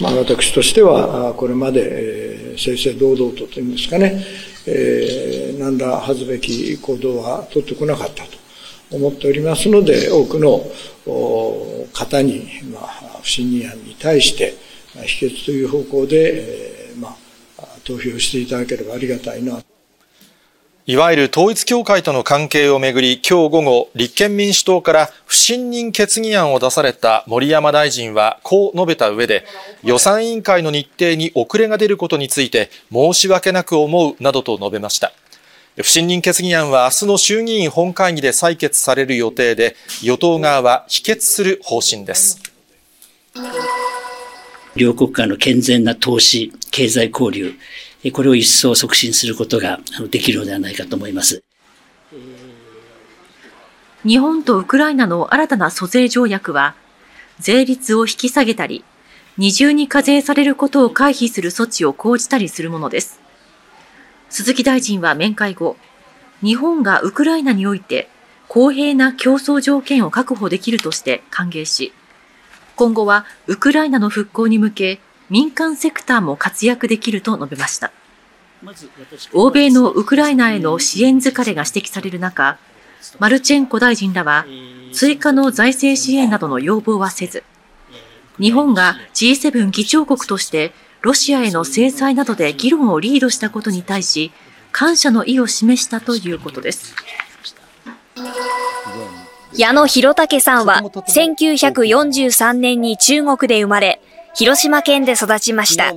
[0.00, 4.24] まあ、私としては、これまで、正々堂々とというんですかね、
[4.66, 8.30] えー、何ら恥ずべき行動は取ってこなかったと
[8.90, 10.64] 思っておりますので、多くの
[11.92, 14.54] 方に、まあ、不信任案に対して、
[15.06, 17.16] 否決という方向で、えー、ま
[17.58, 19.62] あ、投票していただければありがたいな。
[20.90, 29.44] いわゆる統一教会との関係をめぐり、今日午後、立憲民主党から不信任決議案を出された森山大臣は、こう述べた上で、
[29.84, 35.12] 予算委員会の日程に遅れが出ることについて、申し訳なく思うなどと述べました。
[35.76, 42.42] 不信任決議案は明日の衆議院本会議で採決される予定で、与党側は否決する方針です。
[44.74, 47.54] 両国間の健全な投資、経済交流、
[48.12, 51.42] これを一層促進することができるのではないかと思います。
[54.06, 56.74] 日本とウクライナの新たな租税条約は、
[57.38, 58.84] 税率を引き下げたり、
[59.36, 63.20] 二重に課税されることを回避する措置を講じたりするものです。
[64.30, 65.76] 鈴木大臣は面会後、
[66.42, 68.08] 日本がウクライナにおいて
[68.48, 71.92] 公平な競争条件を確保できるとして歓迎し、
[72.76, 77.92] 今後はウクライナの復興に向け民間セクターも活躍できると述べました。
[79.32, 82.58] 欧米のウクライナへの支援疲れが指摘される中、
[83.18, 84.44] マルチェンコ大臣らは
[84.92, 87.44] 追加の財政支援などの要望はせず、
[88.38, 94.32] 日本が G7 議長国としてロシアへの制裁などで議論をリードしたことに対し、
[94.72, 96.94] 感謝の意を示したということです。
[99.56, 104.00] 矢野博武さんは1943年に中国で生まれ、
[104.34, 105.92] 広島県で育ちました。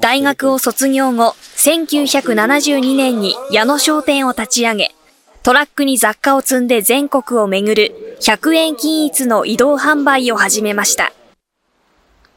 [0.00, 4.94] 大学を卒業後、1972年に矢野商店を立ち上げ、
[5.42, 11.12] トラックに雑貨を積んで全国を巡る100円均一の移動販売を始めました。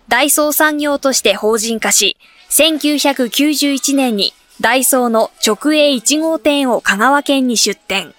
[0.07, 2.17] ダイソー産業として法人化し、
[2.49, 8.13] 1991年にダイソーの直営1号店を香川県に出店。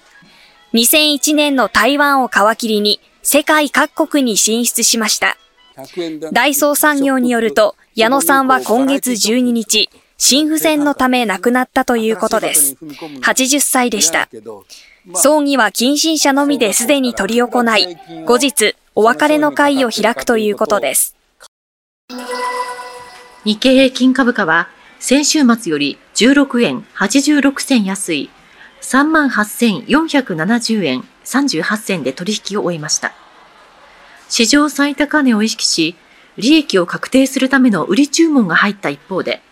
[0.74, 5.36] 2001年の台湾を皮切りに世界各国に進出しました。
[6.32, 12.76] ダイソー産業によると、矢野さんは今月12日、心不全のため亡くなったということです。
[13.22, 14.28] 80歳でした。
[15.14, 21.16] 葬儀は近親者のみですでに執り行い、後日、お別れの会を開くということです。
[23.44, 24.68] 日経平均株価は、
[25.00, 28.30] 先週末より16円86銭安い、
[28.82, 33.12] 38,470円38銭で取引を終えました。
[34.28, 35.96] 史上最高値を意識し、
[36.36, 39.42] 利益を確定するための売り注文が入った一方で、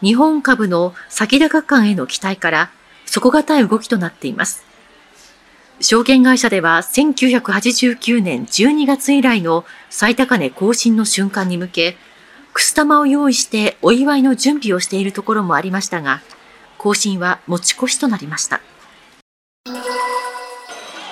[0.00, 2.70] 日本株の先高感への期待から
[3.06, 4.64] 底堅い動きとなっています。
[5.80, 11.96] 証券会社では1989年12月以来の最高値更新の瞬間に向け、
[12.52, 16.22] くす玉を用意してお祝いの準備をしているところもありましたが、
[16.78, 18.60] 更新は持ち越しとなりました。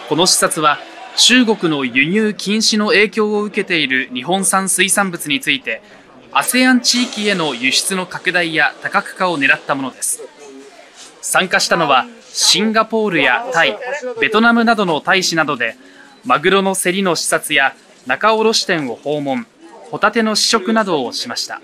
[0.08, 0.78] この視察は
[1.16, 5.80] 中国の輸入禁止の影響を受けている日本産水産物について
[6.32, 10.22] ASEAN 地域への輸出の拡大や多角化を狙ったものです。
[11.22, 13.78] 参加したのはシンガポールやタイ
[14.20, 15.76] ベトナムなどの大使などで
[16.24, 17.74] マグロの競りの視察や
[18.06, 19.46] 仲卸店を訪問
[19.90, 21.62] ホタテの試食などをしました。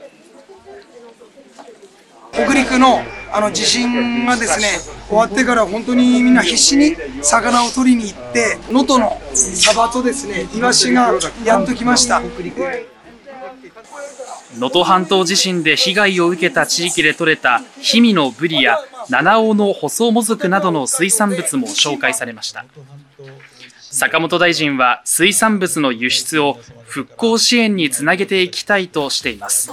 [2.32, 3.02] 北陸の
[3.32, 11.12] あの地震がですね終わってから本当にみんな必死に魚を取りに行って能登のサバとですねイワシが
[11.44, 12.28] やっと来ました能
[14.68, 18.78] 登半島地震で被害を受けた地域で採れた氷見のブリや
[19.08, 22.64] 七尾の細もずくなどの水産物も紹介されました
[23.78, 29.72] 坂本大臣は水産物の輸出を復興支援につなげていきたいとしています。